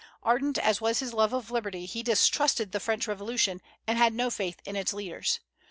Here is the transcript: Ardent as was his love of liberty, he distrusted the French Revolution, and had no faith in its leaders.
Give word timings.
Ardent 0.23 0.57
as 0.57 0.81
was 0.81 0.97
his 0.97 1.13
love 1.13 1.31
of 1.31 1.51
liberty, 1.51 1.85
he 1.85 2.01
distrusted 2.01 2.71
the 2.71 2.79
French 2.79 3.07
Revolution, 3.07 3.61
and 3.85 3.99
had 3.99 4.15
no 4.15 4.31
faith 4.31 4.59
in 4.65 4.75
its 4.75 4.93
leaders. 4.93 5.41